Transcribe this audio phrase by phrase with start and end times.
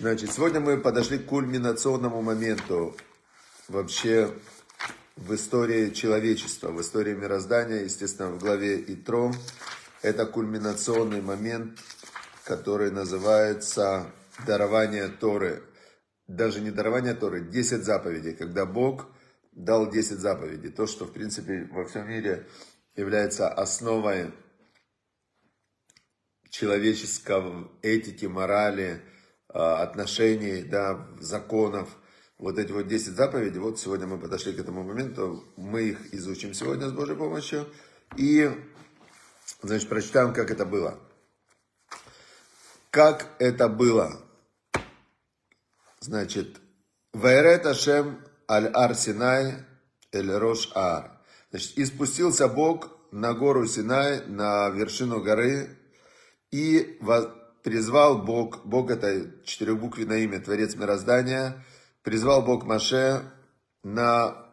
[0.00, 2.96] Значит, сегодня мы подошли к кульминационному моменту
[3.66, 4.32] вообще
[5.16, 9.32] в истории человечества, в истории мироздания, естественно, в главе Итро.
[10.00, 11.80] Это кульминационный момент,
[12.44, 14.12] который называется
[14.46, 15.64] дарование Торы.
[16.28, 19.06] Даже не дарование Торы, 10 заповедей, когда Бог
[19.50, 20.70] дал 10 заповедей.
[20.70, 22.46] То, что, в принципе, во всем мире
[22.94, 24.32] является основой
[26.50, 29.17] человеческой этики, морали, а,
[29.58, 31.88] отношений, да, законов,
[32.38, 36.54] вот эти вот 10 заповедей, вот сегодня мы подошли к этому моменту, мы их изучим
[36.54, 37.66] сегодня с Божьей помощью,
[38.16, 38.50] и,
[39.62, 40.98] значит, прочитаем, как это было.
[42.90, 44.22] Как это было?
[46.00, 46.60] Значит,
[47.12, 49.64] Вайрет Ашем аль ар Синай
[50.12, 51.20] эль Рош Ар.
[51.50, 55.76] Значит, и спустился Бог на гору Синай, на вершину горы,
[56.50, 56.98] и
[57.62, 61.64] призвал Бог, Бог это четырехбуквенное имя, Творец мироздания,
[62.02, 63.22] призвал Бог Маше
[63.82, 64.46] на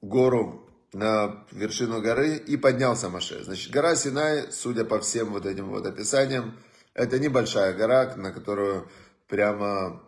[0.00, 3.42] гору, на вершину горы и поднялся Маше.
[3.42, 6.58] Значит, гора Синай, судя по всем вот этим вот описаниям,
[6.94, 8.88] это небольшая гора, на которую
[9.28, 10.02] прямо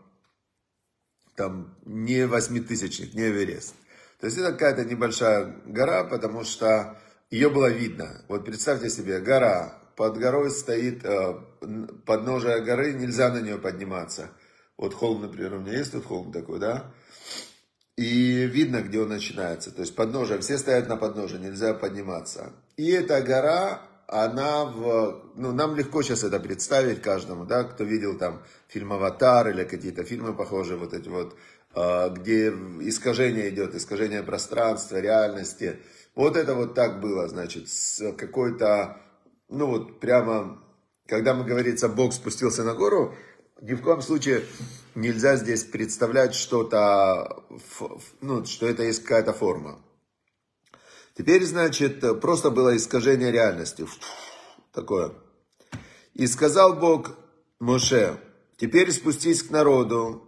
[1.34, 3.74] там не восьмитысячник, не Эверест.
[4.20, 6.98] То есть это какая-то небольшая гора, потому что
[7.30, 8.24] ее было видно.
[8.28, 11.40] Вот представьте себе, гора, под горой стоит э,
[12.04, 14.28] подножие горы, нельзя на нее подниматься.
[14.76, 16.92] Вот холм, например, у меня есть тут холм такой, да?
[17.96, 19.70] И видно, где он начинается.
[19.70, 22.52] То есть подножие, все стоят на подножии, нельзя подниматься.
[22.76, 25.22] И эта гора, она в...
[25.34, 30.04] Ну, нам легко сейчас это представить каждому, да, кто видел там фильм «Аватар» или какие-то
[30.04, 31.38] фильмы похожие, вот эти вот,
[31.74, 35.78] э, где искажение идет, искажение пространства, реальности.
[36.14, 39.00] Вот это вот так было, значит, с какой-то
[39.48, 40.62] ну вот прямо,
[41.06, 43.14] когда мы говорится, Бог спустился на гору,
[43.60, 44.44] ни в коем случае
[44.94, 47.44] нельзя здесь представлять что-то,
[48.20, 49.80] ну, что это есть какая-то форма.
[51.16, 53.86] Теперь, значит, просто было искажение реальности.
[54.72, 55.14] Такое.
[56.12, 57.16] И сказал Бог
[57.58, 58.20] Моше,
[58.58, 60.22] теперь спустись к народу,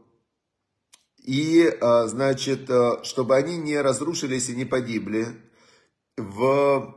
[1.19, 5.27] и, а, значит, а, чтобы они не разрушились и не погибли
[6.17, 6.95] в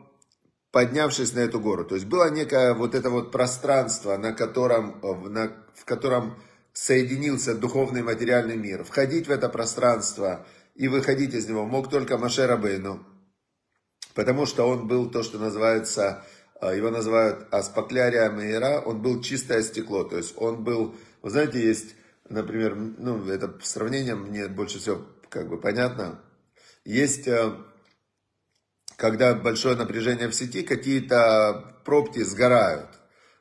[0.71, 1.85] поднявшись на эту гору.
[1.85, 4.99] То есть было некое вот это вот пространство, на котором,
[5.31, 6.41] на, в котором
[6.73, 8.83] соединился духовный и материальный мир.
[8.83, 10.45] Входить в это пространство
[10.75, 13.05] и выходить из него мог только Маше Рабейну,
[14.15, 16.25] потому что он был то, что называется,
[16.61, 21.61] а, его называют Аспаклярия Мейра, он был чистое стекло, то есть он был, вы знаете,
[21.61, 21.95] есть,
[22.29, 26.21] например, ну, это сравнение мне больше всего как бы понятно,
[26.85, 27.57] есть а,
[29.01, 32.87] когда большое напряжение в сети, какие-то пробки сгорают,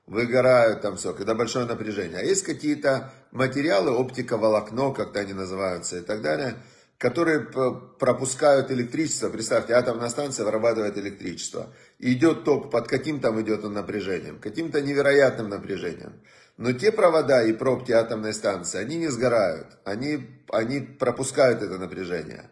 [0.06, 2.18] выгорают там все, когда большое напряжение.
[2.18, 6.56] А есть какие-то материалы, оптика, волокно, как-то они называются и так далее,
[6.96, 9.28] которые пропускают электричество.
[9.28, 11.66] Представьте, атомная станция вырабатывает электричество.
[11.98, 14.38] Идет ток, под каким там идет он напряжением?
[14.38, 16.22] Каким-то невероятным напряжением.
[16.56, 22.48] Но те провода и пробки атомной станции, они не сгорают, они, они пропускают это напряжение.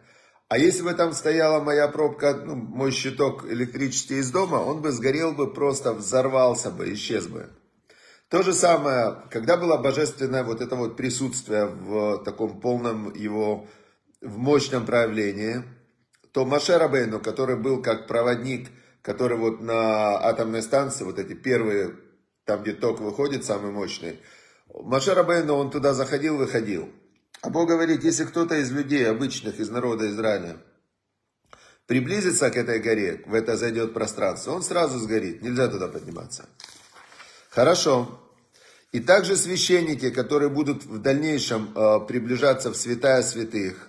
[0.49, 4.91] А если бы там стояла моя пробка, ну, мой щиток электричества из дома, он бы
[4.91, 7.49] сгорел бы, просто взорвался бы, исчез бы.
[8.29, 13.67] То же самое, когда было божественное вот это вот присутствие в таком полном его,
[14.21, 15.63] в мощном проявлении,
[16.31, 18.69] то Маше Рабейну, который был как проводник,
[19.03, 21.95] который вот на атомной станции, вот эти первые,
[22.45, 24.19] там где ток выходит, самый мощный,
[24.73, 26.89] Маше Рабейну, он туда заходил, выходил.
[27.41, 30.57] А Бог говорит, если кто-то из людей, обычных, из народа Израиля,
[31.85, 36.47] приблизится к этой горе, в это зайдет пространство, он сразу сгорит, нельзя туда подниматься.
[37.49, 38.19] Хорошо.
[38.91, 43.87] И также священники, которые будут в дальнейшем э, приближаться в святая святых,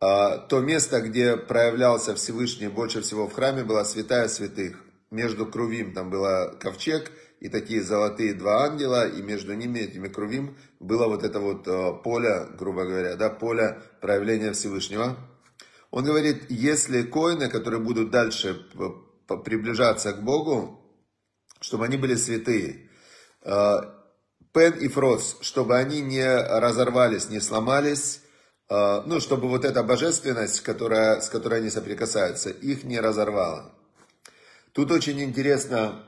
[0.00, 4.76] э, то место, где проявлялся Всевышний больше всего в храме, была святая святых.
[5.10, 6.24] Между Крувим там был
[6.58, 11.66] ковчег, и такие золотые два ангела, и между ними, этими крувим, было вот это вот
[11.66, 15.16] э, поле, грубо говоря, да, поле проявления Всевышнего.
[15.90, 18.66] Он говорит, если коины, которые будут дальше
[19.26, 20.84] приближаться к Богу,
[21.60, 22.90] чтобы они были святые,
[23.42, 23.76] э,
[24.52, 28.20] Пен и Фрос, чтобы они не разорвались, не сломались,
[28.68, 33.72] э, ну, чтобы вот эта божественность, которая, с которой они соприкасаются, их не разорвала.
[34.72, 36.04] Тут очень интересно,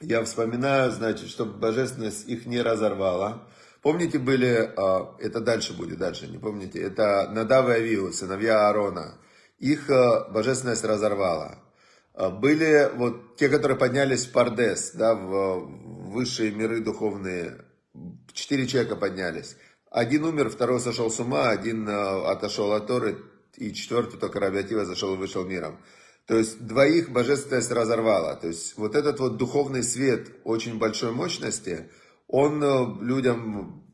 [0.00, 3.46] я вспоминаю, значит, чтобы божественность их не разорвала.
[3.82, 9.18] Помните, были, а, это дальше будет, дальше, не помните, это Надав и Авиу, сыновья Аарона.
[9.58, 11.58] Их а, божественность разорвала.
[12.14, 15.66] А, были вот те, которые поднялись в Пардес, да, в
[16.10, 17.64] высшие миры духовные,
[18.32, 19.56] четыре человека поднялись.
[19.90, 23.18] Один умер, второй сошел с ума, один отошел от Торы,
[23.56, 25.78] и четвертый только Рабиатива зашел и вышел миром.
[26.26, 28.34] То есть двоих божественность разорвала.
[28.36, 31.90] То есть вот этот вот духовный свет очень большой мощности,
[32.26, 33.84] он э, людям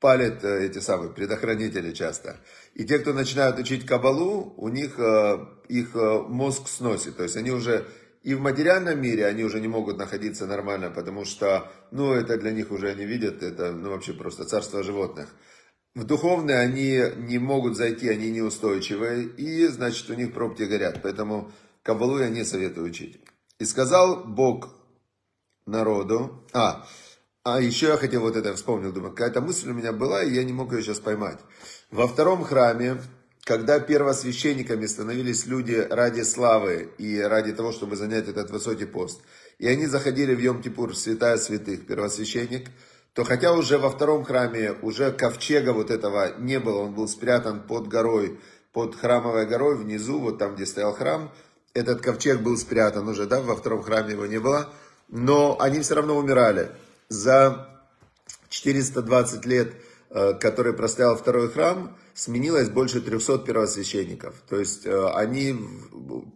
[0.00, 2.40] палит э, эти самые предохранители часто.
[2.74, 7.18] И те, кто начинают учить кабалу, у них э, их мозг сносит.
[7.18, 7.86] То есть они уже
[8.22, 12.52] и в материальном мире они уже не могут находиться нормально, потому что, ну, это для
[12.52, 15.30] них уже они видят, это, ну, вообще просто царство животных.
[15.94, 21.00] В духовные они не могут зайти, они неустойчивые, и, значит, у них пробки горят.
[21.02, 21.50] Поэтому
[21.82, 23.20] Кабалу я не советую учить.
[23.58, 24.68] И сказал Бог
[25.66, 26.86] народу, а,
[27.42, 30.44] а еще я хотел вот это вспомнил, думаю, какая-то мысль у меня была, и я
[30.44, 31.38] не мог ее сейчас поймать.
[31.90, 33.02] Во втором храме,
[33.42, 39.22] когда первосвященниками становились люди ради славы и ради того, чтобы занять этот высокий пост,
[39.58, 42.68] и они заходили в Йом-Кипур, святая святых, первосвященник,
[43.14, 47.60] то хотя уже во втором храме уже ковчега вот этого не было, он был спрятан
[47.60, 48.38] под горой,
[48.72, 51.32] под храмовой горой внизу, вот там, где стоял храм,
[51.74, 54.72] этот ковчег был спрятан уже, да, во втором храме его не было,
[55.08, 56.70] но они все равно умирали.
[57.08, 57.68] За
[58.48, 59.72] 420 лет,
[60.10, 64.34] э, который простоял второй храм, сменилось больше 300 первосвященников.
[64.48, 65.56] То есть э, они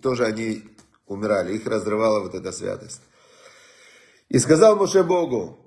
[0.03, 0.65] тоже они
[1.07, 3.03] умирали, их разрывала вот эта святость.
[4.29, 5.64] И сказал Моше Богу,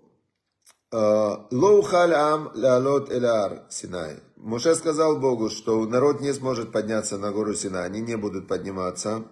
[0.92, 4.22] Лоухаль ам лалот элар Синай.
[4.38, 9.26] Моше сказал Богу, что народ не сможет подняться на гору Синай, они не будут подниматься.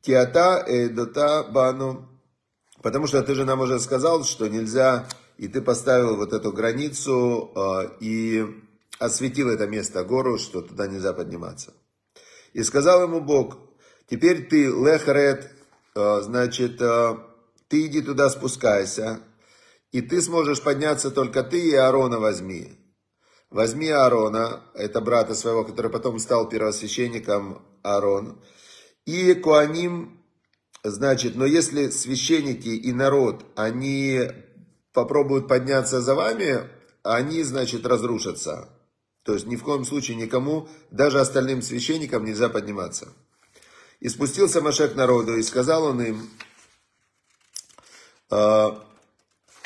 [0.00, 2.08] Тиата эдота бану.
[2.82, 5.06] Потому что ты же нам уже сказал, что нельзя,
[5.36, 8.46] и ты поставил вот эту границу э, и
[8.98, 11.74] осветил это место, гору, что туда нельзя подниматься.
[12.52, 13.58] И сказал ему Бог,
[14.08, 15.50] теперь ты лехред,
[15.94, 17.16] э, значит, э,
[17.68, 19.20] ты иди туда спускайся,
[19.92, 22.78] и ты сможешь подняться только ты и Аарона возьми.
[23.50, 28.42] Возьми Аарона, это брата своего, который потом стал первосвященником Аарон.
[29.06, 30.22] И Куаним,
[30.84, 34.20] значит, но если священники и народ, они
[34.92, 36.68] попробуют подняться за вами,
[37.02, 38.68] они, значит, разрушатся.
[39.22, 43.08] То есть ни в коем случае никому, даже остальным священникам нельзя подниматься.
[44.00, 46.30] И спустился Машек народу, и сказал он им,
[48.30, 48.87] а,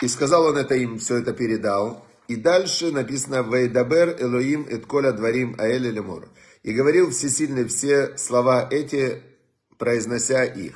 [0.03, 2.05] и сказал он это им, все это передал.
[2.27, 6.29] И дальше написано «Вейдабер Элоим эт коля дворим аэле лемор».
[6.63, 9.23] И говорил всесильный все слова эти,
[9.79, 10.75] произнося их.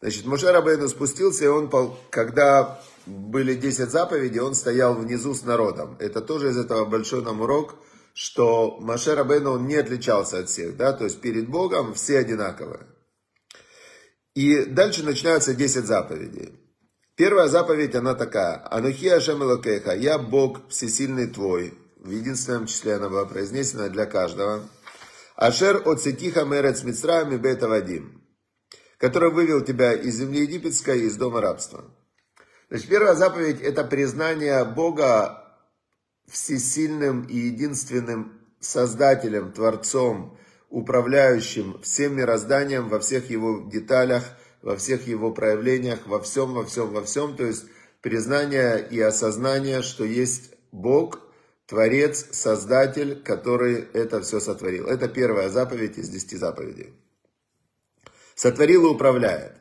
[0.00, 1.70] Значит, Моше Рабейну спустился, и он,
[2.10, 5.96] когда были 10 заповедей, он стоял внизу с народом.
[5.98, 7.76] Это тоже из этого большой нам урок,
[8.14, 12.86] что Моше Рабейну он не отличался от всех, да, то есть перед Богом все одинаковые.
[14.34, 16.65] И дальше начинаются 10 заповедей.
[17.16, 18.62] Первая заповедь, она такая.
[18.70, 21.72] Анухи Ашем Элокеха, я Бог всесильный твой.
[21.96, 24.68] В единственном числе она была произнесена для каждого.
[25.34, 28.22] Ашер от Сетиха Мерец Мицраем и Бета Вадим,
[28.98, 31.86] который вывел тебя из земли египетской, из дома рабства.
[32.68, 35.42] Значит, первая заповедь– это признание Бога
[36.28, 44.22] всесильным и единственным Создателем, Творцом, управляющим всем мирозданием во всех его деталях–
[44.66, 47.36] во всех его проявлениях, во всем, во всем, во всем.
[47.36, 47.66] То есть
[48.00, 51.20] признание и осознание, что есть Бог,
[51.66, 54.88] Творец, Создатель, который это все сотворил.
[54.88, 56.94] Это первая заповедь из десяти заповедей.
[58.34, 59.52] Сотворил и управляет.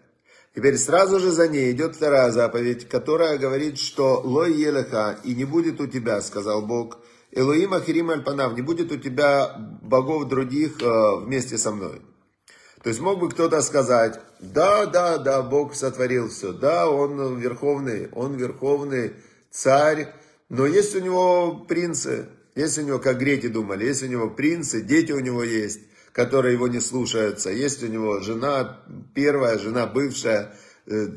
[0.55, 5.45] Теперь сразу же за ней идет вторая заповедь, которая говорит, что «Лой елеха» и не
[5.45, 6.97] будет у тебя, сказал Бог,
[7.29, 12.01] «Элоим ахирим альпанав» не будет у тебя богов других э, вместе со мной.
[12.85, 18.09] То есть мог бы кто-то сказать, да, да, да, Бог сотворил все, да, он верховный,
[18.11, 19.13] он верховный
[19.49, 20.13] царь,
[20.49, 24.83] но есть у него принцы, есть у него, как греки думали, есть у него принцы,
[24.83, 25.79] дети у него есть,
[26.11, 28.79] которые его не слушаются, есть у него жена,
[29.15, 30.53] первая жена, бывшая,
[30.85, 31.07] э,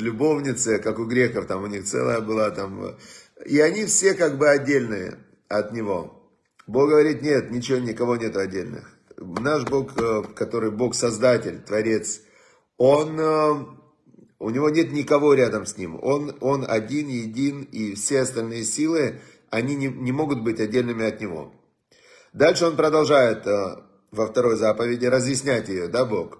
[0.00, 2.96] любовница, как у греков, там у них целая была там,
[3.46, 6.20] и они все как бы отдельные от него.
[6.66, 8.92] Бог говорит, нет, ничего, никого нет отдельных
[9.40, 12.20] наш Бог, э, который Бог-создатель, Творец,
[12.76, 13.64] он, э,
[14.38, 15.98] у него нет никого рядом с ним.
[16.02, 21.20] Он, он один, един, и все остальные силы, они не, не могут быть отдельными от
[21.20, 21.52] него.
[22.32, 23.76] Дальше он продолжает э,
[24.10, 26.38] во второй заповеди разъяснять ее, да, Бог?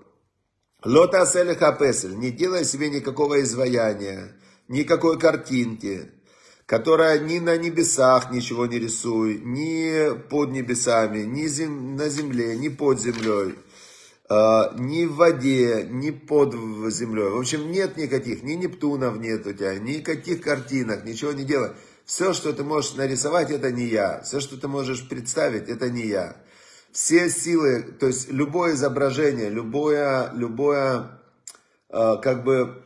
[0.85, 4.33] Лота селиха песель, не делай себе никакого изваяния,
[4.69, 6.11] никакой картинки,
[6.73, 12.69] которая ни на небесах ничего не рисует, ни под небесами, ни зем, на земле, ни
[12.71, 13.57] под землей,
[14.31, 16.55] э, ни в воде, ни под
[16.91, 17.29] землей.
[17.29, 21.73] В общем, нет никаких, ни Нептунов нет у тебя, никаких картинок, ничего не делай.
[22.07, 24.23] Все, что ты можешь нарисовать, это не я.
[24.23, 26.39] Все, что ты можешь представить, это не я.
[26.91, 31.21] Все силы, то есть любое изображение, любое, любое
[31.91, 32.82] э, как бы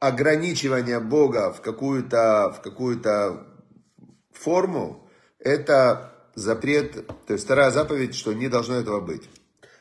[0.00, 3.46] ограничивание Бога в какую-то в какую-то
[4.32, 9.28] форму, это запрет, то есть вторая заповедь, что не должно этого быть.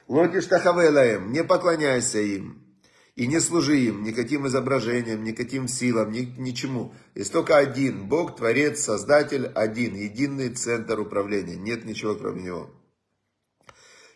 [0.07, 2.65] Лотиш тахавелаем, не поклоняйся им.
[3.15, 6.93] И не служи им никаким изображениям, никаким силам, ни, ничему.
[7.15, 8.07] Есть только один.
[8.07, 9.93] Бог, Творец, Создатель, один.
[9.93, 11.57] Единый центр управления.
[11.57, 12.69] Нет ничего кроме Него.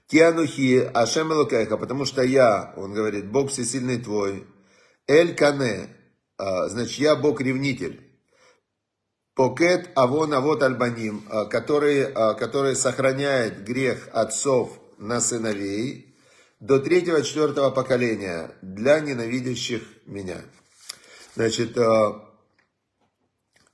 [0.07, 1.29] Тианухи Ашем
[1.77, 4.47] потому что я, он говорит, Бог всесильный твой.
[5.07, 5.89] Эль Кане,
[6.37, 7.99] а, значит, я Бог ревнитель.
[9.35, 16.15] Покет Авон Авот Альбаним, а, который, а, который сохраняет грех отцов на сыновей
[16.59, 20.41] до третьего-четвертого поколения для ненавидящих меня.
[21.35, 21.75] Значит,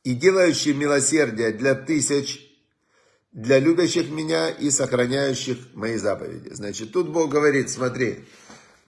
[0.04, 2.40] и делающий милосердие для тысяч,
[3.32, 6.50] для любящих меня и сохраняющих мои заповеди.
[6.54, 8.26] Значит, тут Бог говорит, смотри,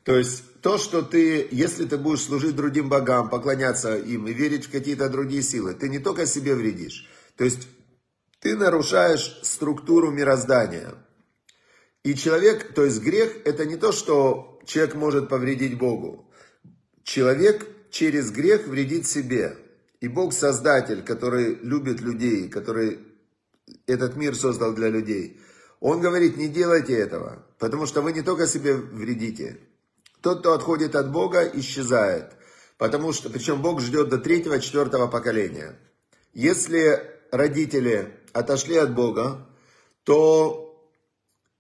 [0.03, 4.65] то есть то, что ты, если ты будешь служить другим богам, поклоняться им и верить
[4.65, 7.67] в какие-то другие силы, ты не только себе вредишь, то есть
[8.39, 10.96] ты нарушаешь структуру мироздания.
[12.03, 16.27] И человек, то есть грех, это не то, что человек может повредить Богу.
[17.03, 19.58] Человек через грех вредит себе.
[20.00, 23.00] И Бог создатель, который любит людей, который
[23.86, 25.39] этот мир создал для людей.
[25.79, 29.60] Он говорит, не делайте этого, потому что вы не только себе вредите.
[30.22, 32.32] Тот, кто отходит от Бога, исчезает.
[32.78, 35.78] Потому что, причем Бог ждет до третьего, четвертого поколения.
[36.34, 37.01] Если
[37.32, 39.48] родители отошли от Бога,
[40.04, 40.90] то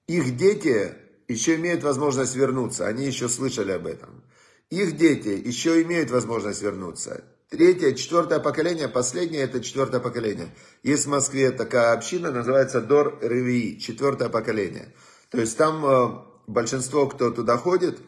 [0.07, 0.95] их дети
[1.27, 4.23] еще имеют возможность вернуться, они еще слышали об этом.
[4.69, 7.23] Их дети еще имеют возможность вернуться.
[7.49, 10.55] Третье, четвертое поколение, последнее это четвертое поколение.
[10.83, 14.93] Есть в Москве такая община, называется Дор Ревии, четвертое поколение.
[15.29, 17.99] То есть там э, большинство, кто туда ходит,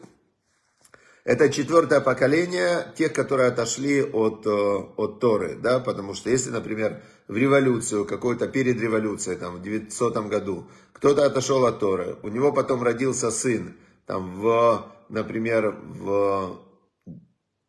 [1.24, 7.02] это четвертое поколение тех, которые отошли от, э, от Торы, да, потому что если, например,
[7.28, 12.52] в революцию, какой-то перед революцией, там, в 900 году, кто-то отошел от Торы, у него
[12.52, 13.74] потом родился сын,
[14.06, 16.60] там, в, например, в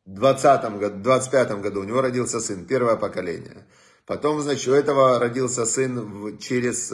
[0.06, 3.66] 20 году, 25 году у него родился сын, первое поколение.
[4.06, 6.94] Потом, значит, у этого родился сын через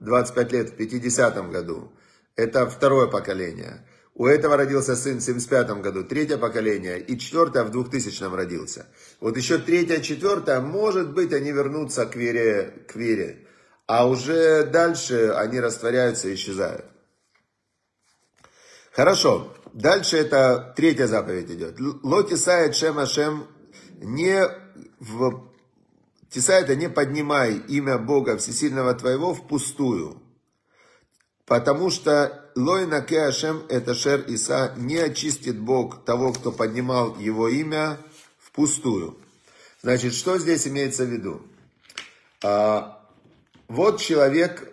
[0.00, 1.90] 25 э, лет, в 50 году.
[2.36, 3.84] Это второе поколение.
[4.14, 8.86] У этого родился сын в 75 году, третье поколение, и четвертое в 2000 родился.
[9.20, 13.46] Вот еще третье, четвертое, может быть, они вернутся к вере, к вере.
[13.86, 16.84] А уже дальше они растворяются и исчезают.
[18.92, 19.54] Хорошо.
[19.72, 21.80] Дальше это третья заповедь идет.
[22.02, 23.46] Лотисает шем ашем
[24.02, 24.46] не
[25.00, 25.48] в...
[26.28, 30.22] Тиса это не поднимай имя Бога Всесильного твоего впустую.
[31.52, 37.46] Потому что Лой Наке Ашем это Шер Иса не очистит Бог того, кто поднимал его
[37.46, 37.98] имя
[38.38, 39.18] впустую.
[39.82, 41.42] Значит, что здесь имеется в виду?
[42.42, 43.06] А,
[43.68, 44.66] вот человек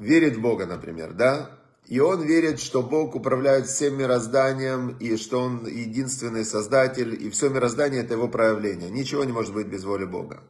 [0.00, 1.60] верит в Бога, например, да?
[1.86, 7.50] И он верит, что Бог управляет всем мирозданием, и что Он единственный Создатель, и все
[7.50, 8.90] мироздание это Его проявление.
[8.90, 10.42] Ничего не может быть без воли Бога.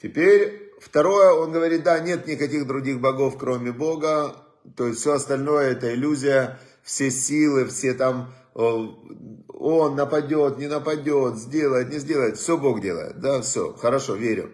[0.00, 4.36] Теперь второе, он говорит, да, нет никаких других богов, кроме Бога,
[4.76, 11.90] то есть все остальное это иллюзия, все силы, все там, он нападет, не нападет, сделает,
[11.90, 14.52] не сделает, все Бог делает, да, все, хорошо, верю.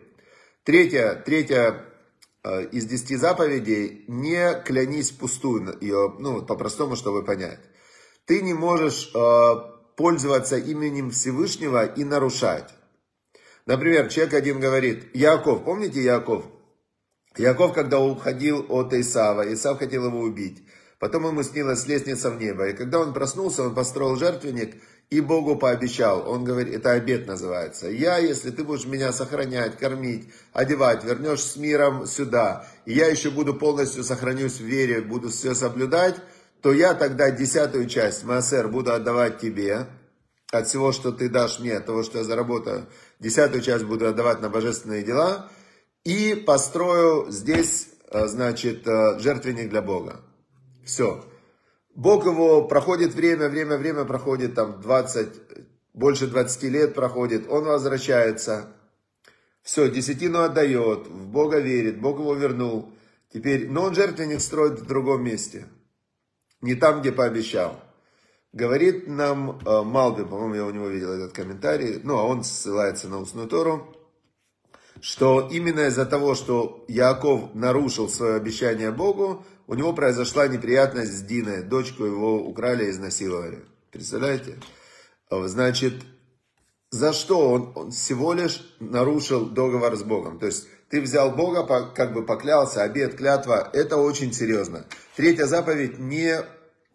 [0.64, 1.84] Третье, третье
[2.42, 7.60] э, из десяти заповедей, не клянись пустую, ее, ну, по-простому, чтобы понять.
[8.24, 12.70] Ты не можешь э, пользоваться именем Всевышнего и нарушать.
[13.66, 16.44] Например, человек один говорит, Яков, помните Яков?
[17.36, 20.62] Яков, когда уходил от Исава, Исав хотел его убить.
[20.98, 22.68] Потом ему снилась лестница в небо.
[22.68, 24.76] И когда он проснулся, он построил жертвенник
[25.10, 26.28] и Богу пообещал.
[26.30, 27.88] Он говорит, это обед называется.
[27.88, 33.30] Я, если ты будешь меня сохранять, кормить, одевать, вернешь с миром сюда, и я еще
[33.30, 36.16] буду полностью сохранюсь в вере, буду все соблюдать,
[36.62, 39.86] то я тогда десятую часть, Маасер, буду отдавать тебе,
[40.50, 42.86] от всего, что ты дашь мне, от того, что я заработаю,
[43.18, 45.50] десятую часть буду отдавать на божественные дела,
[46.04, 50.20] и построю здесь, э, значит, э, жертвенник для Бога.
[50.84, 51.24] Все.
[51.94, 55.28] Бог его, проходит время, время, время проходит, там 20,
[55.92, 58.66] больше 20 лет проходит, он возвращается,
[59.62, 62.92] все, десятину отдает, в Бога верит, Бог его вернул.
[63.32, 65.66] Теперь, но он жертвенник строит в другом месте,
[66.60, 67.80] не там, где пообещал.
[68.54, 73.08] Говорит нам э, Малбин, по-моему, я у него видел этот комментарий, ну, а он ссылается
[73.08, 73.96] на устную Тору,
[75.00, 81.22] что именно из-за того, что Яков нарушил свое обещание Богу, у него произошла неприятность с
[81.22, 83.64] Диной, дочку его украли и изнасиловали.
[83.90, 84.60] Представляете?
[85.28, 85.94] Значит,
[86.90, 90.38] за что он, он всего лишь нарушил договор с Богом?
[90.38, 94.84] То есть ты взял Бога, как бы поклялся, обед, клятва, это очень серьезно.
[95.16, 96.40] Третья заповедь, не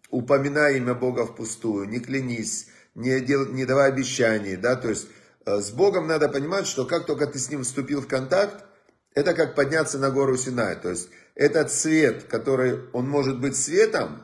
[0.10, 5.08] упоминай имя Бога впустую, не клянись, не, дел, не давай обещаний, да, то есть
[5.46, 8.66] э, с Богом надо понимать, что как только ты с Ним вступил в контакт,
[9.13, 14.24] это как подняться на гору Синай, то есть этот свет, который, он может быть светом,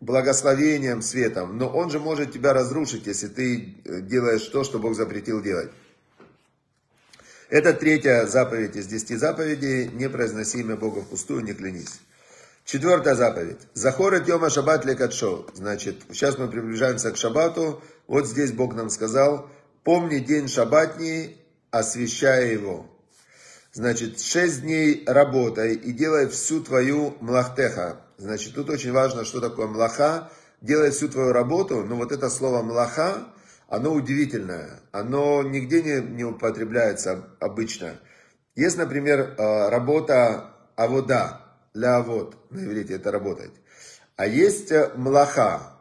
[0.00, 4.94] благословением, светом, но он же может тебя разрушить, если ты э, делаешь то, что Бог
[4.94, 5.70] запретил делать.
[7.50, 9.88] Это третья заповедь из десяти заповедей.
[9.88, 12.00] Не произноси имя Бога впустую, не клянись.
[12.64, 13.58] Четвертая заповедь.
[13.74, 15.46] Захорет йома шаббат лекатшо.
[15.54, 17.82] Значит, сейчас мы приближаемся к шаббату.
[18.06, 19.50] Вот здесь Бог нам сказал,
[19.82, 21.36] помни день шаббатний,
[21.70, 22.86] освящая его.
[23.72, 28.00] Значит, шесть дней работай и делай всю твою млахтеха.
[28.18, 30.30] Значит, тут очень важно, что такое млаха.
[30.60, 33.28] Делай всю твою работу, но вот это слово млаха,
[33.66, 37.98] оно удивительное, оно нигде не, не употребляется обычно.
[38.56, 41.40] Есть, например, э, работа авода,
[41.74, 43.52] ля авод, на иврите это работать.
[44.16, 45.76] А есть э, млаха.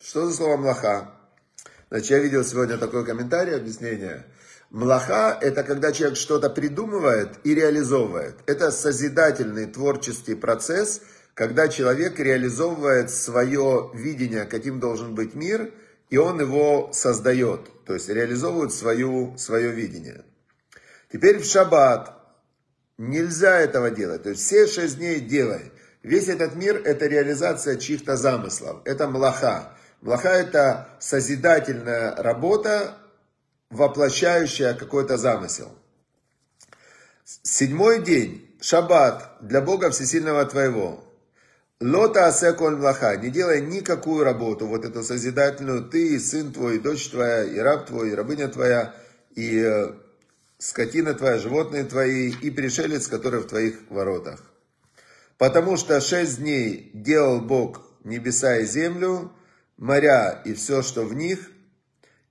[0.00, 1.10] Что за слово млаха?
[1.90, 4.26] Значит, я видел сегодня такой комментарий, объяснение.
[4.70, 8.36] Млаха– это когда человек что-то придумывает и реализовывает.
[8.46, 11.02] Это созидательный творческий процесс,
[11.34, 15.72] когда человек реализовывает свое видение, каким должен быть мир–
[16.12, 20.26] и он его создает, то есть реализовывает свою, свое видение.
[21.10, 22.21] Теперь в шаббат
[22.98, 25.72] нельзя этого делать, то есть все шесть дней делай.
[26.02, 29.76] Весь этот мир– это реализация чьих-то замыслов, это млаха.
[30.00, 32.96] Млаха– это созидательная работа,
[33.70, 35.70] воплощающая какой-то замысел.
[37.24, 41.04] Седьмой день, шаббат, для Бога Всесильного твоего.
[41.80, 46.78] Лота асеколь млаха, не делай никакую работу, вот эту созидательную, ты, и сын твой, и
[46.78, 48.94] дочь твоя, и раб твой, и рабыня твоя,
[49.34, 49.92] и э,
[50.62, 54.40] скотина твоя, животные твои, и пришелец, который в твоих воротах.
[55.36, 59.32] Потому что шесть дней делал Бог небеса и землю,
[59.76, 61.50] моря и все, что в них,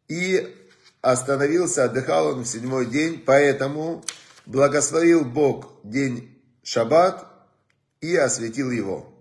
[0.08, 0.56] и
[1.02, 4.02] остановился, отдыхал он в седьмой день, поэтому
[4.46, 7.28] благословил Бог день шаббат
[8.00, 9.14] и осветил его.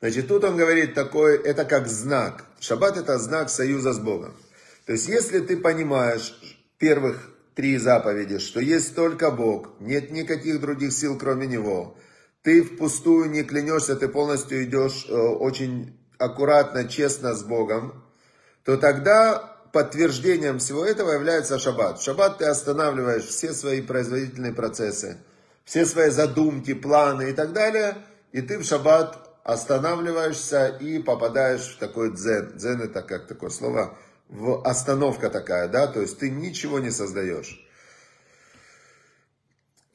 [0.00, 2.44] Значит, тут он говорит такое, это как знак.
[2.60, 4.36] Шаббат это знак союза с Богом.
[4.86, 6.38] То есть, если ты понимаешь
[6.78, 11.96] первых три заповеди, что есть только Бог, нет никаких других сил, кроме Него,
[12.42, 18.04] ты впустую не клянешься, ты полностью идешь э, очень аккуратно, честно с Богом,
[18.62, 21.98] то тогда подтверждением всего этого является шаббат.
[21.98, 25.18] В шаббат ты останавливаешь все свои производительные процессы,
[25.64, 27.96] все свои задумки, планы и так далее,
[28.30, 32.52] и ты в шаббат останавливаешься и попадаешь в такой дзен.
[32.56, 33.98] Дзен это как такое слово,
[34.64, 37.64] остановка такая, да, то есть ты ничего не создаешь.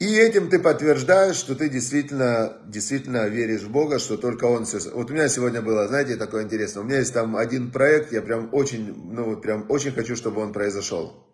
[0.00, 4.90] И этим ты подтверждаешь, что ты действительно, действительно веришь в Бога, что только Он все...
[4.90, 6.82] Вот у меня сегодня было, знаете, такое интересное.
[6.82, 10.42] У меня есть там один проект, я прям очень, ну вот прям очень хочу, чтобы
[10.42, 11.26] он произошел.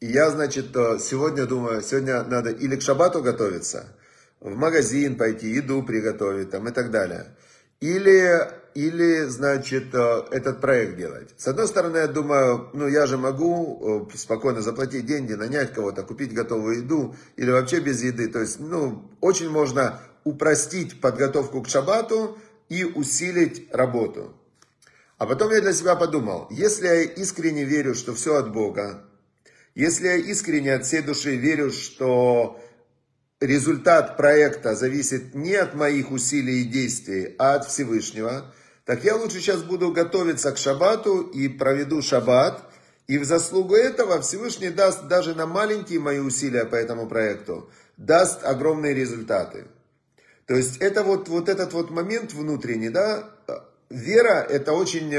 [0.00, 0.66] И я, значит,
[1.00, 3.96] сегодня думаю, сегодня надо или к шабату готовиться,
[4.40, 7.36] в магазин пойти, еду приготовить там и так далее
[7.80, 11.30] или, или, значит, э, этот проект делать.
[11.38, 16.02] С одной стороны, я думаю, ну, я же могу э, спокойно заплатить деньги, нанять кого-то,
[16.02, 18.28] купить готовую еду, или вообще без еды.
[18.28, 22.36] То есть, ну, очень можно упростить подготовку к шабату
[22.68, 24.36] и усилить работу.
[25.16, 29.04] А потом я для себя подумал, если я искренне верю, что все от Бога,
[29.74, 32.60] если я искренне от всей души верю, что
[33.40, 38.52] результат проекта зависит не от моих усилий и действий, а от Всевышнего,
[38.86, 42.62] так я лучше сейчас буду готовиться к шаббату и проведу шаббат,
[43.08, 48.44] и в заслугу этого Всевышний даст даже на маленькие мои усилия по этому проекту, даст
[48.44, 49.66] огромные результаты.
[50.46, 53.28] То есть это вот, вот этот вот момент внутренний, да,
[53.90, 55.12] вера это очень,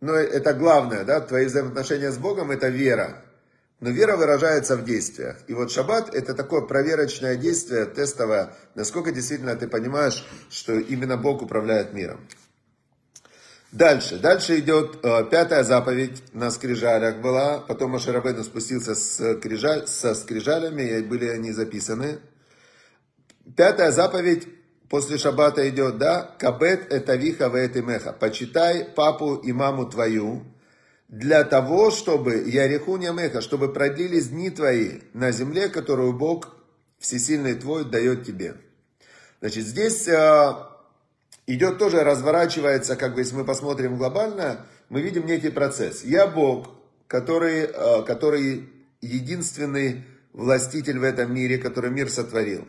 [0.00, 3.22] ну это главное, да, твои взаимоотношения с Богом это вера.
[3.78, 5.36] Но вера выражается в действиях.
[5.48, 11.42] И вот шаббат это такое проверочное действие, тестовое, насколько действительно ты понимаешь, что именно Бог
[11.42, 12.26] управляет миром.
[13.72, 14.18] Дальше.
[14.18, 17.58] Дальше идет э, пятая заповедь на скрижалях была.
[17.58, 22.20] Потом Машарабейну спустился с крижаль, со скрижалями, и были они записаны.
[23.56, 24.48] Пятая заповедь
[24.88, 28.12] после шаббата идет, да, кабет это виха веет меха.
[28.12, 30.44] Почитай папу и маму твою,
[31.08, 36.56] для того, чтобы, Яриху Меха, чтобы продлились дни твои на земле, которую Бог
[36.98, 38.56] Всесильный твой дает тебе.
[39.40, 40.54] Значит, здесь э,
[41.46, 46.04] идет тоже, разворачивается, как бы, если мы посмотрим глобально, мы видим некий процесс.
[46.04, 46.68] Я Бог,
[47.06, 48.68] который, э, который
[49.00, 52.66] единственный властитель в этом мире, который мир сотворил.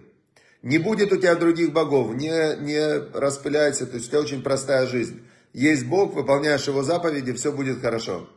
[0.61, 4.87] Не будет у тебя других богов, не, не распыляйся, то есть у тебя очень простая
[4.87, 5.21] жизнь.
[5.53, 8.27] Есть Бог, выполняешь Его заповеди, все будет хорошо.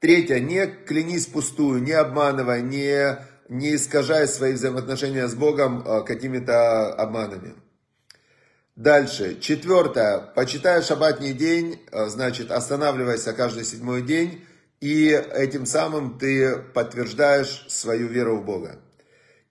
[0.00, 6.92] Третье, не клянись пустую, не обманывай, не, не искажай свои взаимоотношения с Богом а, какими-то
[6.92, 7.54] обманами.
[8.76, 9.38] Дальше.
[9.38, 10.18] Четвертое.
[10.34, 14.46] Почитай шаббатний день, а, значит, останавливайся каждый седьмой день,
[14.80, 18.80] и этим самым ты подтверждаешь свою веру в Бога.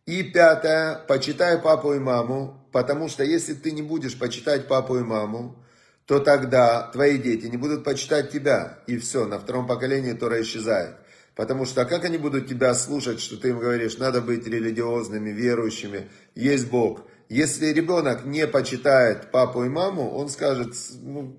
[0.07, 5.03] И пятое, почитай папу и маму, потому что если ты не будешь почитать папу и
[5.03, 5.63] маму,
[6.05, 8.79] то тогда твои дети не будут почитать тебя.
[8.87, 10.95] И все, на втором поколении Тора исчезает.
[11.35, 16.09] Потому что как они будут тебя слушать, что ты им говоришь, надо быть религиозными, верующими,
[16.33, 17.03] есть Бог.
[17.31, 21.37] Если ребенок не почитает папу и маму, он скажет, ну,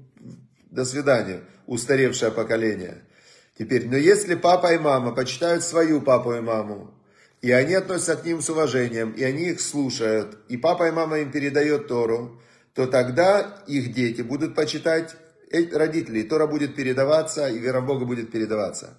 [0.70, 3.02] до свидания, устаревшее поколение.
[3.58, 6.94] Теперь, но если папа и мама почитают свою папу и маму,
[7.42, 11.18] и они относятся к ним с уважением, и они их слушают, и папа и мама
[11.18, 12.40] им передают Тору,
[12.72, 15.14] то тогда их дети будут почитать
[15.50, 18.96] родителей, Тора будет передаваться, и вера в Бога будет передаваться.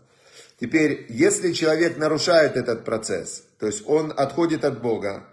[0.59, 5.23] Теперь, если человек нарушает этот процесс, то есть он отходит от Бога,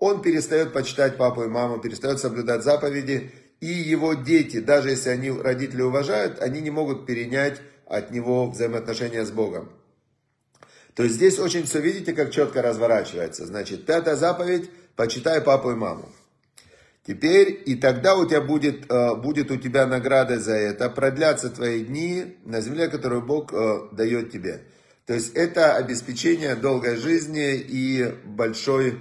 [0.00, 5.30] он перестает почитать папу и маму, перестает соблюдать заповеди, и его дети, даже если они
[5.30, 9.70] родители уважают, они не могут перенять от него взаимоотношения с Богом.
[10.94, 13.46] То есть здесь очень все видите, как четко разворачивается.
[13.46, 16.08] Значит, пятая заповедь, почитай папу и маму.
[17.06, 21.84] Теперь, и тогда у тебя будет, э, будет у тебя награда за это, продлятся твои
[21.84, 24.64] дни на земле, которую Бог э, дает тебе.
[25.06, 28.98] То есть это обеспечение долгой жизни и большой,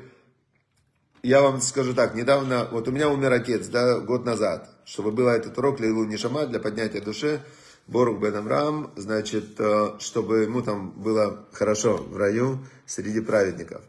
[1.28, 5.32] я вам скажу так, недавно, вот у меня умер отец, да, год назад, чтобы было
[5.32, 7.42] этот урок Лейлу Нишама для поднятия души,
[7.86, 13.82] Борух Бен Амрам, значит, э, чтобы ему там было хорошо в раю среди праведников.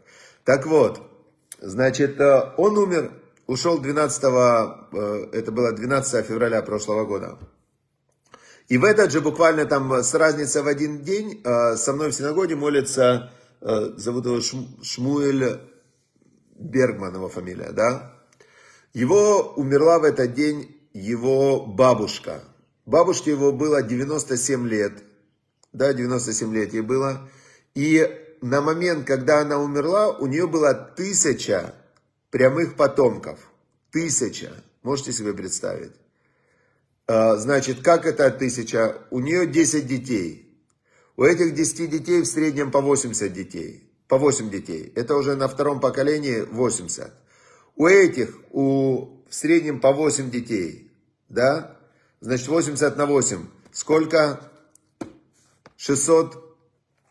[0.43, 1.01] Так вот,
[1.61, 3.13] значит, э, он умер,
[3.47, 4.23] ушел 12,
[4.91, 7.37] э, это было 12 февраля прошлого года.
[8.67, 12.55] И в этот же буквально там с разницей в один день со мной в синагоге
[12.55, 14.41] молится, зовут его
[14.83, 15.68] Шмуэль
[16.59, 18.13] Бергман, его фамилия, да?
[18.93, 22.43] Его умерла в этот день его бабушка–
[22.89, 25.03] Бабушке его было 97 лет.
[25.73, 27.29] Да, 97 лет ей было.
[27.75, 28.03] И
[28.41, 31.75] на момент, когда она умерла, у нее было тысяча
[32.31, 33.37] прямых потомков.
[33.91, 34.51] Тысяча.
[34.81, 35.91] Можете себе представить?
[37.05, 38.97] А, значит, как это тысяча?
[39.11, 40.59] У нее 10 детей.
[41.15, 43.88] У этих 10 детей в среднем по 80 детей.
[44.09, 44.91] По 8 детей.
[44.95, 47.13] Это уже на втором поколении 80.
[47.77, 50.91] У этих у, в среднем по 8 детей.
[51.29, 51.77] Да?
[52.19, 53.47] Значит, 80 на 8.
[53.71, 54.41] Сколько?
[55.77, 56.57] 600,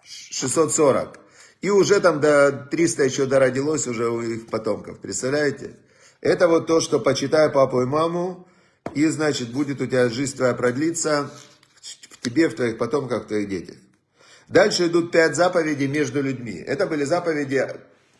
[0.02, 1.20] 640.
[1.60, 4.98] И уже там до 300 еще дородилось уже у их потомков.
[4.98, 5.76] Представляете?
[6.20, 8.48] Это вот то, что почитай папу и маму,
[8.94, 11.30] и значит будет у тебя жизнь твоя продлиться
[11.80, 13.76] в тебе, в твоих потомках, в твоих детях.
[14.48, 16.56] Дальше идут пять заповедей между людьми.
[16.66, 17.66] Это были заповеди,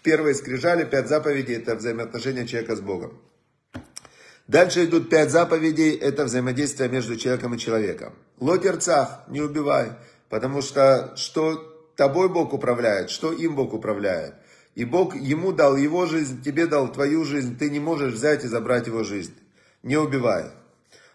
[0.03, 3.19] первые скрижали, пять заповедей, это взаимоотношения человека с Богом.
[4.47, 8.15] Дальше идут пять заповедей, это взаимодействие между человеком и человеком.
[8.41, 9.93] Лотерцах, не убивай,
[10.29, 14.35] потому что что тобой Бог управляет, что им Бог управляет.
[14.75, 18.49] И Бог ему дал его жизнь, тебе дал твою жизнь, ты не можешь взять и
[18.49, 19.35] забрать его жизнь.
[19.83, 20.53] Не убивай.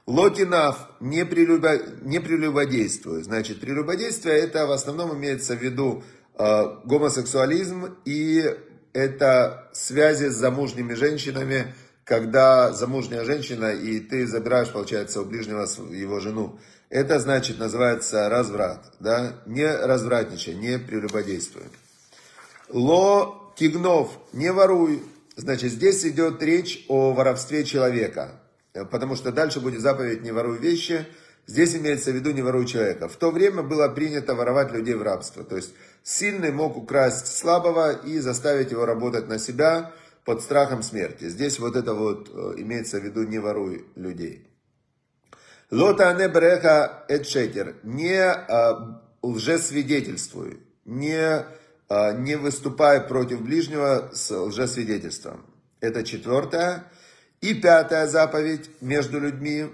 [0.05, 3.23] Лотинав, не, прелюбо, не прелюбодействуй.
[3.23, 6.03] Значит, прелюбодействие это в основном имеется в виду
[6.37, 8.43] э, гомосексуализм и
[8.91, 16.19] это связи с замужними женщинами, когда замужняя женщина, и ты забираешь, получается, у ближнего его
[16.19, 16.59] жену.
[16.89, 21.63] Это значит, называется разврат, да, не развратничай, не прелюбодействуй.
[22.69, 25.01] Ло тигнов, не воруй,
[25.35, 28.42] значит, здесь идет речь о воровстве человека,
[28.73, 31.05] потому что дальше будет заповедь «не воруй вещи»,
[31.47, 33.07] здесь имеется в виду «не воруй человека».
[33.07, 37.91] В то время было принято воровать людей в рабство, то есть сильный мог украсть слабого
[37.91, 39.91] и заставить его работать на себя–
[40.25, 41.29] под страхом смерти.
[41.29, 44.47] Здесь вот это вот э, имеется в виду не воруй людей.
[45.69, 47.75] Лота не бреха эдшетер.
[47.83, 50.59] Не а, лжесвидетельствуй.
[50.85, 51.45] Не,
[51.89, 55.45] а, не выступай против ближнего с лжесвидетельством.
[55.79, 56.91] Это четвертая.
[57.43, 59.65] И пятая заповедь между людьми.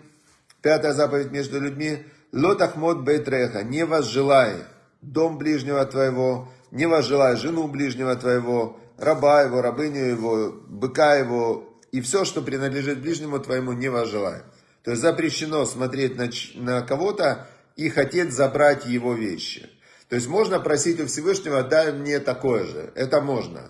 [0.63, 2.03] Пятая заповедь между людьми.
[2.33, 4.55] Лотахмот бейтреха, не возжелай
[5.03, 12.01] дом ближнего твоего, не возжелай жену ближнего твоего, раба его, рабыню его, быка его, и
[12.01, 14.41] все, что принадлежит ближнему твоему, не возжелай.
[14.83, 19.69] То есть запрещено смотреть на, на кого-то и хотеть забрать его вещи.
[20.07, 22.91] То есть можно просить у Всевышнего, дай мне такое же.
[22.95, 23.69] Это можно.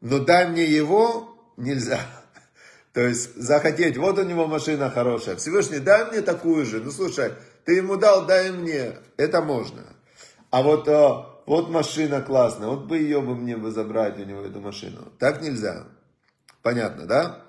[0.00, 2.00] Но дай мне его нельзя.
[2.94, 5.34] То есть захотеть, вот у него машина хорошая.
[5.34, 6.80] Всевышний, дай мне такую же.
[6.80, 7.32] Ну слушай,
[7.64, 8.98] ты ему дал, дай мне.
[9.16, 9.82] Это можно.
[10.50, 11.10] А вот, э,
[11.44, 15.12] вот машина классная, вот бы ее бы мне бы забрать у него эту машину.
[15.18, 15.88] Так нельзя.
[16.62, 17.42] Понятно, да?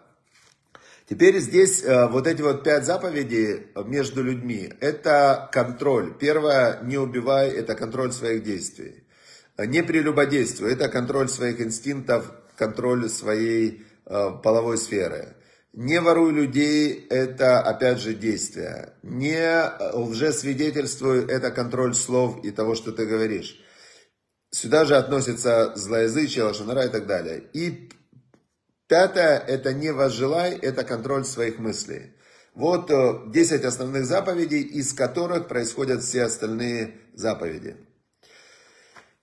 [1.08, 6.16] Теперь здесь э, вот эти вот пять заповедей между людьми, это контроль.
[6.20, 9.04] Первое, не убивай, это контроль своих действий.
[9.60, 15.36] Не прелюбодействуй, это контроль своих инстинктов, контроль своей э, половой сферы.
[15.74, 18.94] Не воруй людей, это опять же действие.
[19.04, 23.60] Не лжесвидетельствуй, это контроль слов и того, что ты говоришь.
[24.52, 27.44] Сюда же относится злоязычие, лошанара и так далее.
[27.52, 27.89] И
[28.88, 32.13] Пятое– это не возжелай, это контроль своих мыслей.
[32.54, 32.88] Вот
[33.32, 37.78] 10 э, основных заповедей, из которых происходят все остальные заповеди.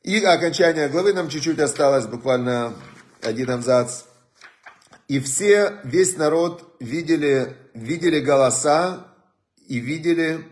[0.02, 2.74] И окончание главы нам чуть-чуть осталось, буквально
[3.22, 4.02] один абзац.
[5.12, 9.08] И все, весь народ видели, видели голоса
[9.68, 10.44] и видели,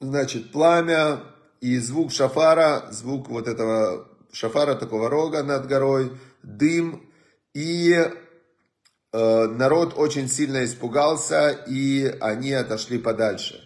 [0.00, 1.20] значит, пламя
[1.60, 7.10] и звук шафара, звук вот этого шафара, такого рога над горой, дым
[7.52, 7.94] и
[9.16, 13.60] Э, народ очень сильно испугался, и они отошли подальше.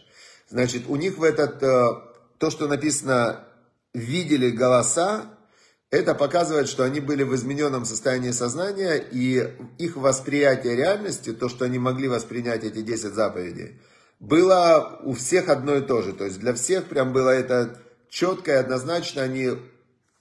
[0.50, 1.88] Значит, у них в этот, э,
[2.36, 3.46] то, что написано,
[3.94, 5.37] видели голоса,
[5.90, 9.48] это показывает, что они были в измененном состоянии сознания, и
[9.78, 13.80] их восприятие реальности, то, что они могли воспринять эти 10 заповедей,
[14.20, 16.12] было у всех одно и то же.
[16.12, 19.52] То есть для всех прям было это четко и однозначно, они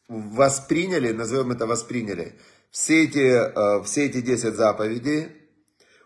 [0.07, 2.35] восприняли, назовем это восприняли,
[2.71, 5.27] все эти, э, все эти 10 заповедей,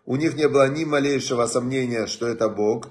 [0.05, 2.89] у них не было ни малейшего сомнения, что это Бог.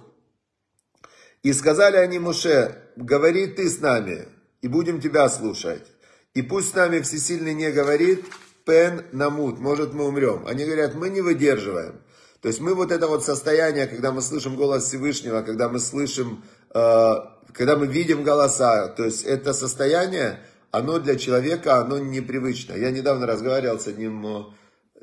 [1.42, 4.28] И сказали они Муше, говори ты с нами,
[4.62, 5.85] и будем тебя слушать.
[6.34, 8.24] И пусть с нами всесильный не говорит,
[8.64, 10.46] пен намут, может мы умрем.
[10.46, 12.00] Они говорят, мы не выдерживаем.
[12.40, 16.42] То есть мы вот это вот состояние, когда мы слышим голос Всевышнего, когда мы слышим,
[16.72, 17.14] э,
[17.52, 20.40] когда мы видим голоса, то есть это состояние,
[20.70, 22.74] оно для человека, оно непривычно.
[22.74, 24.44] Я недавно разговаривал с одним э,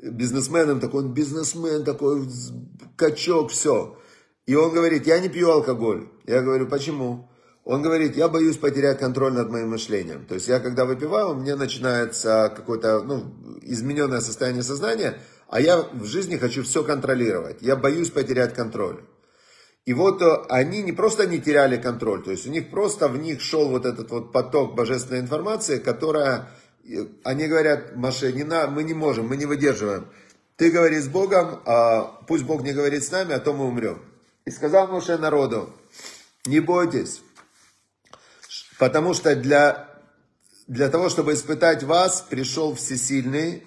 [0.02, 2.26] бизнесменом, такой он бизнесмен, такой
[2.96, 3.98] качок, все.
[4.46, 6.08] И он говорит, я не пью алкоголь.
[6.26, 7.27] Я говорю, почему?
[7.68, 10.24] Он говорит, я боюсь потерять контроль над моим мышлением.
[10.24, 15.82] То есть я когда выпиваю, у меня начинается какое-то ну, измененное состояние сознания, а я
[15.82, 17.58] в жизни хочу все контролировать.
[17.60, 19.04] Я боюсь потерять контроль.
[19.84, 23.18] И вот э, они не просто не теряли контроль, то есть у них просто в
[23.18, 26.48] них шел вот этот вот поток божественной информации, которая,
[26.88, 30.06] э, они говорят, Маше, не на, мы не можем, мы не выдерживаем.
[30.56, 34.00] Ты говори с Богом, а пусть Бог не говорит с нами, а то мы умрем.
[34.46, 35.68] И сказал Моше народу,
[36.46, 37.20] не бойтесь,
[38.78, 39.88] потому что для,
[40.66, 43.64] для того, чтобы испытать вас, пришел Всесильный,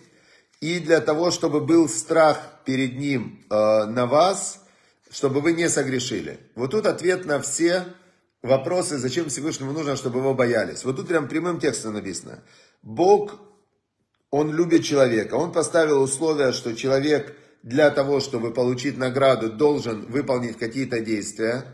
[0.59, 4.57] и для того, чтобы был страх перед Ним э, на вас–
[5.11, 6.39] чтобы вы не согрешили.
[6.55, 7.85] Вот тут ответ на все
[8.41, 10.85] вопросы, зачем Всевышнему нужно, чтобы его боялись.
[10.85, 12.43] Вот тут прям прямым текстом написано.
[12.81, 13.37] Бог,
[14.29, 15.35] Он любит человека.
[15.35, 21.65] Он поставил условия, что человек для того, чтобы получить награду, должен выполнить какие-то действия.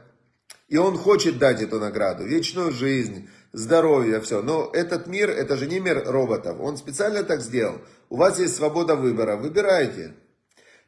[0.67, 4.41] И Он хочет дать эту награду, вечную жизнь, здоровье, все.
[4.41, 6.57] Но этот мир, это же не мир роботов.
[6.59, 7.81] Он специально так сделал.
[8.09, 9.37] У вас есть свобода выбора.
[9.37, 10.13] Выбирайте.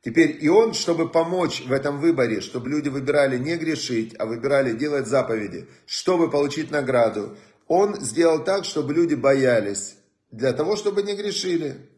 [0.01, 4.71] Теперь и он, чтобы помочь в этом выборе, чтобы люди выбирали не грешить, а выбирали
[4.71, 7.37] делать заповеди, чтобы получить награду,
[7.67, 9.97] он сделал так, чтобы люди боялись,
[10.31, 11.89] для того, чтобы не грешили.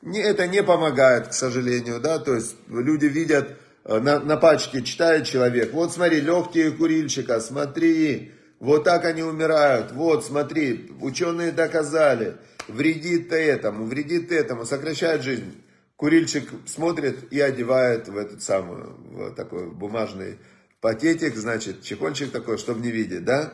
[0.00, 5.26] Не, это не помогает, к сожалению, да, то есть люди видят на, на пачке, читает
[5.26, 13.32] человек, вот смотри, легкие курильщика, смотри, вот так они умирают, вот смотри, ученые доказали, вредит
[13.32, 15.60] этому, вредит этому, сокращает жизнь.
[15.96, 20.38] Курильщик смотрит и одевает в этот самый, в такой бумажный
[20.80, 23.52] пакетик, значит, чехольчик такой, чтобы не видеть, да?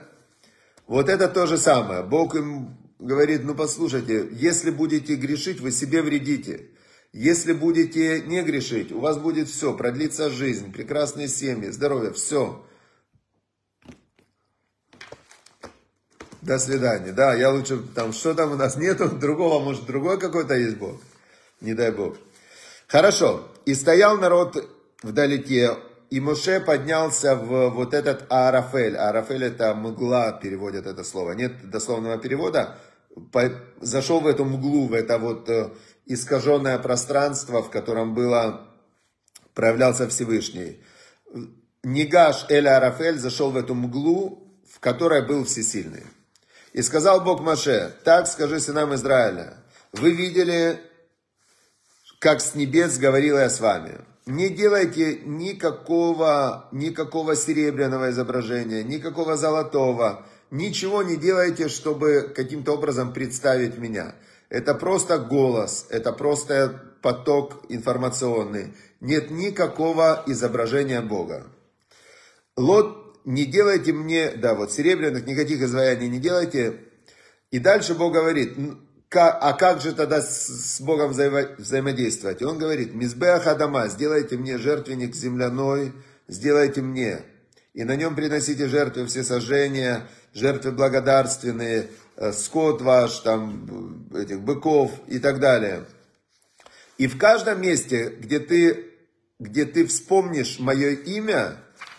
[0.87, 2.03] Вот это то же самое.
[2.03, 6.70] Бог им говорит, ну послушайте, если будете грешить, вы себе вредите.
[7.13, 12.65] Если будете не грешить, у вас будет все, продлится жизнь, прекрасные семьи, здоровье, все.
[16.41, 17.13] До свидания.
[17.13, 21.01] Да, я лучше, там, что там у нас нету, другого, может, другой какой-то есть Бог.
[21.61, 22.17] Не дай Бог.
[22.87, 23.49] Хорошо.
[23.67, 24.69] И стоял народ
[25.03, 25.77] вдалеке
[26.11, 28.97] и Моше поднялся в вот этот Аарафель.
[28.97, 31.33] Аарафель это мгла, переводят это слово.
[31.33, 32.79] Нет дословного перевода.
[33.81, 35.71] Зашел в эту мглу, в это вот э,
[36.13, 38.69] искаженное пространство, в котором было,
[39.55, 40.83] проявлялся Всевышний.
[41.85, 46.05] Нигаш Эль Арафель зашел в эту мглу, в которой был Всесильный.
[46.73, 49.59] И сказал Бог Маше, так скажи сынам Израиля,
[49.93, 50.81] вы видели,
[52.19, 53.99] как с небес говорил я с вами.
[54.27, 63.79] Не делайте никакого, никакого серебряного изображения, никакого золотого, ничего не делайте, чтобы каким-то образом представить
[63.79, 64.15] меня.
[64.51, 68.75] Это просто голос, это просто поток информационный.
[69.01, 71.47] Нет никакого изображения Бога.
[72.57, 76.81] Лот, не делайте мне, да, вот серебряных, никаких изваяний не делайте.
[77.51, 78.57] И дальше Бог говорит,
[79.13, 82.43] а как же тогда с Богом взаимодействовать?
[82.43, 85.93] И он говорит, Мизбеах Адама, сделайте мне жертвенник земляной,
[86.29, 87.23] сделайте мне.
[87.73, 94.91] И на нем приносите жертвы все сожжения, жертвы благодарственные, э, скот ваш, там, этих быков
[95.07, 95.85] и так далее.
[96.99, 98.87] И в каждом месте, где ты,
[99.39, 101.57] где ты вспомнишь мое имя,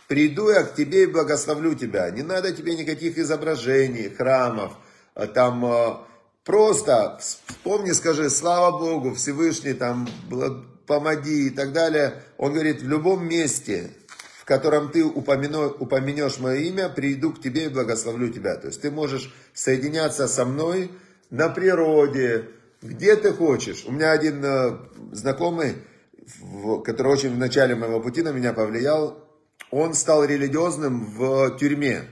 [0.07, 2.09] приду я к тебе и благословлю тебя.
[2.11, 4.73] Не надо тебе никаких изображений, храмов,
[5.15, 5.95] э, там, э,
[6.43, 10.07] просто вспомни, скажи, слава Богу, Всевышний, там,
[10.85, 12.21] помоги и так далее.
[12.37, 13.91] Он говорит, в любом месте,
[14.41, 18.55] в котором ты упомянешь мое имя, приду к тебе и благословлю тебя.
[18.55, 20.89] То есть ты можешь соединяться со мной
[21.29, 22.49] на природе,
[22.81, 23.85] где ты хочешь.
[23.85, 24.79] У меня один э,
[25.11, 25.75] знакомый,
[26.83, 29.29] который очень в начале моего пути на меня повлиял,
[29.69, 32.05] он стал религиозным в тюрьме.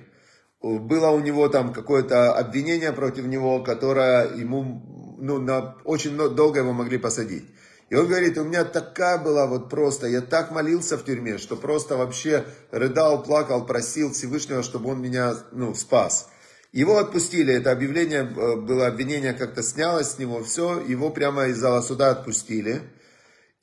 [0.61, 6.73] Было у него там какое-то обвинение против него, которое ему, ну, на, очень долго его
[6.73, 7.45] могли посадить.
[7.89, 11.55] И он говорит, у меня такая была вот просто, я так молился в тюрьме, что
[11.55, 16.29] просто вообще рыдал, плакал, просил Всевышнего, чтобы он меня, ну, спас.
[16.71, 21.57] Его отпустили, это объявление, э, было обвинение, как-то снялось с него, все, его прямо из
[21.57, 22.83] зала суда отпустили.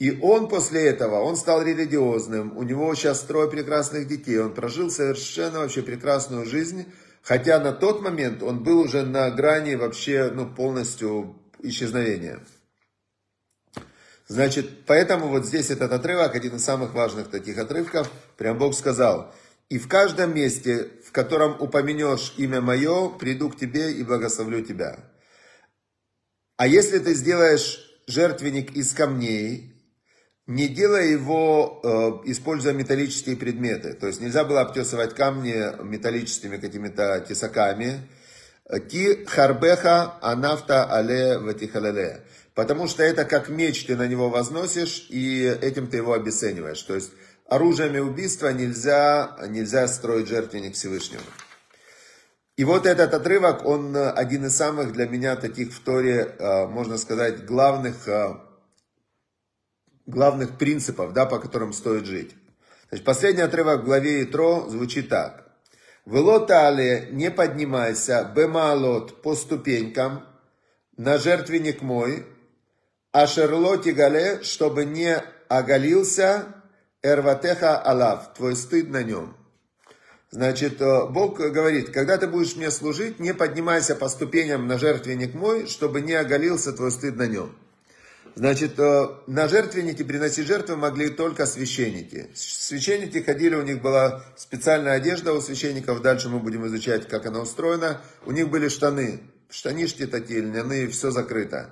[0.01, 4.91] И он после этого, он стал религиозным, у него сейчас трое прекрасных детей, он прожил
[4.91, 10.53] совершенно вообще прекрасную жизнь, хотя на тот момент он был уже на грани вообще, ну,
[10.53, 12.41] полностью исчезновения.
[14.29, 19.33] Значит, поэтому вот здесь этот отрывок, один из самых важных таких отрывков, прям Бог сказал,
[19.69, 24.99] «И в каждом месте, в котором упомянешь имя мое, приду к тебе и благословлю тебя».
[26.57, 29.77] А если ты сделаешь жертвенник из камней,
[30.47, 31.81] не делая его,
[32.25, 33.95] э, используя металлические предметы.
[33.95, 38.09] То есть нельзя было обтесывать камни металлическими какими-то тесаками.
[38.89, 42.25] Ки харбеха анафта але ватихалеле.
[42.57, 46.81] Потому что это как меч ты на него возносишь, и этим ты его обесцениваешь.
[46.83, 47.13] То есть
[47.45, 51.23] оружиями убийства нельзя, нельзя строить жертвенник Всевышнему.
[52.57, 56.97] И вот этот отрывок, он один из самых для меня таких в Торе, э, можно
[56.97, 58.37] сказать, главных э,
[60.07, 62.35] главных принципов, да, по которым стоит жить.
[62.89, 65.47] Значит, последний отрывок в главе Итро звучит так.
[66.07, 70.25] Велотале, не поднимайся, бемалот, по ступенькам,
[70.97, 72.25] на жертвенник мой,
[73.19, 75.17] а шерлоти гале, чтобы не
[75.49, 76.49] оголился
[77.03, 79.35] эрватеха алав, твой стыд на нем.
[80.31, 85.33] Значит, э, Бог говорит, когда ты будешь мне служить, не поднимайся по ступеням на жертвенник
[85.33, 87.57] мой, чтобы не оголился твой стыд на нем.
[88.35, 92.29] Значит, э, на жертвенники приносить жертвы могли только священники.
[92.35, 97.41] Священники ходили, у них была специальная одежда у священников, дальше мы будем изучать, как она
[97.41, 98.03] устроена.
[98.27, 101.71] У них были штаны, штанишки такие льняные, все закрыто.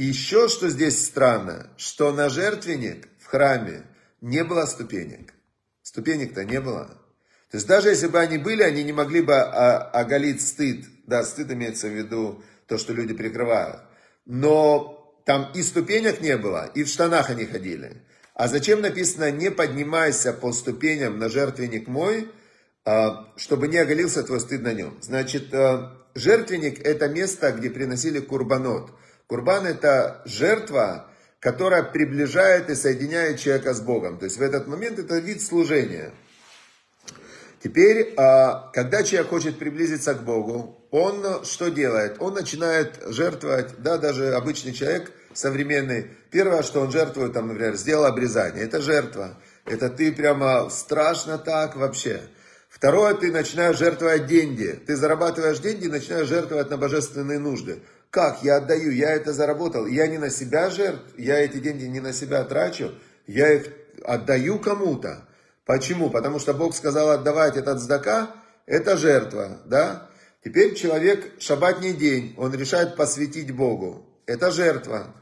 [0.00, 3.82] И еще что здесь странно, что на жертвенник в храме
[4.22, 5.34] не было ступенек.
[5.82, 6.86] Ступенек-то не было.
[7.50, 10.86] То есть даже если бы они были, они не могли бы оголить стыд.
[11.06, 13.82] Да, стыд имеется в виду то, что люди прикрывают.
[14.24, 18.00] Но там и ступенек не было, и в штанах они ходили.
[18.32, 22.30] А зачем написано, не поднимайся по ступеням на жертвенник мой,
[22.86, 24.96] а, чтобы не оголился твой стыд на нем.
[25.02, 28.92] Значит, а, жертвенник это место, где приносили курбанот.
[29.30, 31.06] Курбан это жертва,
[31.38, 34.18] которая приближает и соединяет человека с Богом.
[34.18, 36.10] То есть в этот момент это вид служения.
[37.62, 42.16] Теперь, а, когда человек хочет приблизиться к Богу, он что делает?
[42.18, 48.06] Он начинает жертвовать, да, даже обычный человек современный, первое, что он жертвует, там, например, сделал
[48.06, 49.38] обрезание, это жертва.
[49.64, 52.20] Это ты прямо страшно так вообще.
[52.68, 54.80] Второе, ты начинаешь жертвовать деньги.
[54.86, 57.80] Ты зарабатываешь деньги и начинаешь жертвовать на божественные нужды.
[58.10, 58.42] Как?
[58.42, 59.86] Я отдаю, я это заработал.
[59.86, 62.92] Я не на себя жертв, я эти деньги не на себя трачу,
[63.26, 63.68] я их
[64.04, 65.28] отдаю кому-то.
[65.64, 66.10] Почему?
[66.10, 68.34] Потому что Бог сказал отдавать этот сдака,
[68.66, 70.08] это жертва, да?
[70.42, 74.06] Теперь человек, шабатний день, он решает посвятить Богу.
[74.26, 75.14] Это жертва.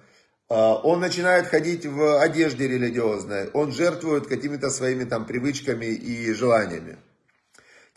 [0.49, 6.97] А, он начинает ходить в одежде религиозной, он жертвует какими-то своими там привычками и желаниями.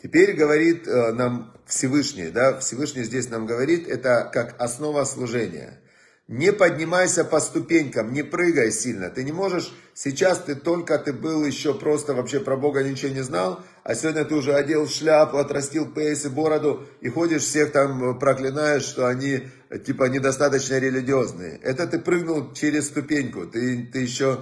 [0.02, 5.78] Теперь говорит э, нам Всевышний, да, Всевышний здесь нам говорит, это как основа служения.
[6.26, 9.10] Не поднимайся по ступенькам, не прыгай сильно.
[9.10, 13.22] Ты не можешь, сейчас ты только, ты был еще просто вообще про Бога ничего не
[13.22, 18.18] знал, а сегодня ты уже одел шляпу, отрастил пейс и бороду, и ходишь всех там
[18.18, 19.48] проклинаешь, что они
[19.84, 21.58] типа недостаточно религиозные.
[21.62, 24.40] Это ты прыгнул через ступеньку, ты, ты еще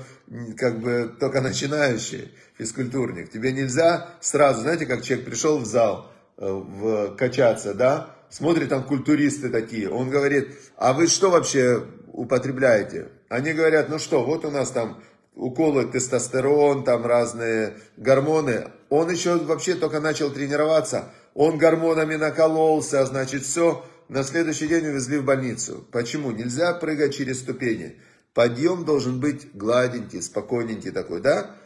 [0.56, 3.30] как бы только начинающий физкультурник.
[3.30, 8.84] Тебе нельзя сразу, знаете, как человек пришел в зал, э, в, качаться, да, смотрит там
[8.84, 13.08] культуристы такие, он говорит, а вы что вообще употребляете?
[13.30, 15.02] Они говорят, ну что, вот у нас там
[15.34, 18.68] уколы тестостерон, там разные гормоны.
[18.90, 25.18] Он еще вообще только начал тренироваться, он гормонами накололся, значит, все, на следующий день увезли
[25.18, 25.86] в больницу.
[25.92, 26.30] Почему?
[26.30, 27.96] Нельзя прыгать через ступени.
[28.34, 31.56] Подъем должен быть гладенький, спокойненький такой, да?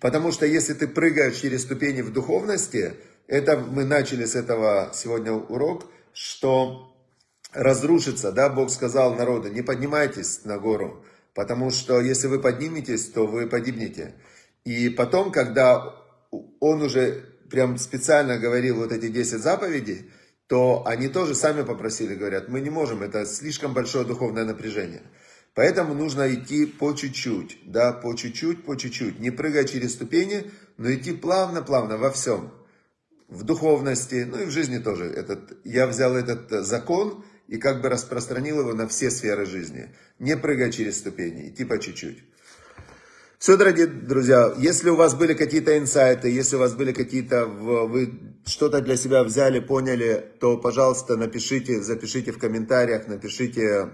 [0.00, 2.94] Потому что если ты прыгаешь через ступени в духовности,
[3.26, 6.96] это мы начали с этого сегодня урок, что
[7.52, 13.26] разрушится, да, Бог сказал народу, не поднимайтесь на гору, потому что если вы подниметесь, то
[13.26, 14.14] вы погибнете.
[14.64, 15.94] И потом, когда
[16.60, 20.10] он уже прям специально говорил вот эти 10 заповедей,
[20.46, 25.02] то они тоже сами попросили, говорят, мы не можем, это слишком большое духовное напряжение.
[25.54, 29.18] Поэтому нужно идти по чуть-чуть, да, по чуть-чуть, по чуть-чуть.
[29.18, 32.52] Не прыгать через ступени, но идти плавно-плавно во всем.
[33.28, 35.04] В духовности, ну и в жизни тоже.
[35.04, 39.94] Этот, я взял этот закон и как бы распространил его на все сферы жизни.
[40.18, 42.22] Не прыгать через ступени, идти по чуть-чуть.
[43.38, 48.12] Все, дорогие друзья, если у вас были какие-то инсайты, если у вас были какие-то, вы
[48.44, 53.88] что-то для себя взяли, поняли, то, пожалуйста, напишите, запишите в комментариях, напишите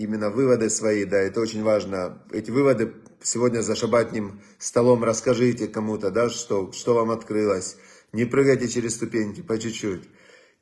[0.00, 2.22] именно выводы свои, да, это очень важно.
[2.32, 7.76] Эти выводы сегодня за шабатним столом расскажите кому-то, да, что, что вам открылось.
[8.12, 10.08] Не прыгайте через ступеньки, по чуть-чуть.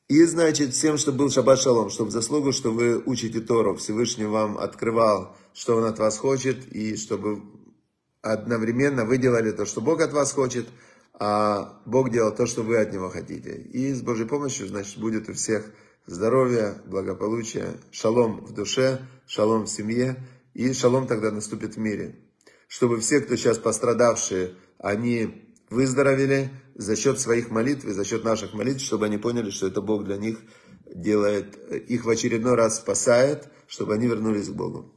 [0.08, 4.58] И, значит, всем, чтобы был шаббат шалом, чтобы заслугу, что вы учите Тору, Всевышний вам
[4.58, 7.42] открывал, что Он от вас хочет, и чтобы
[8.22, 10.66] одновременно вы делали то, что Бог от вас хочет,
[11.12, 13.52] а Бог делал то, что вы от Него хотите.
[13.52, 15.70] И с Божьей помощью, значит, будет у всех
[16.08, 20.16] здоровья, благополучия, шалом в душе, шалом в семье,
[20.54, 22.16] и шалом тогда наступит в мире.
[22.66, 28.54] Чтобы все, кто сейчас пострадавшие, они выздоровели за счет своих молитв и за счет наших
[28.54, 30.38] молитв, чтобы они поняли, что это Бог для них
[30.86, 31.56] делает,
[31.88, 34.94] их в очередной раз спасает, чтобы они вернулись к Богу.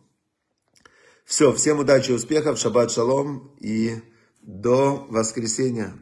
[1.25, 4.01] Все, всем удачи, успехов, шаббат шалом и
[4.41, 5.93] до воскресенья.